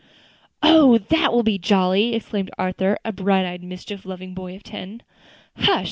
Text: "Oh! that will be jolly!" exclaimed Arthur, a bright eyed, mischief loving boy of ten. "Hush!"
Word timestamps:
"Oh! 0.63 0.97
that 0.97 1.31
will 1.31 1.43
be 1.43 1.59
jolly!" 1.59 2.15
exclaimed 2.15 2.49
Arthur, 2.57 2.97
a 3.05 3.11
bright 3.11 3.45
eyed, 3.45 3.61
mischief 3.61 4.03
loving 4.03 4.33
boy 4.33 4.55
of 4.55 4.63
ten. 4.63 5.03
"Hush!" 5.57 5.79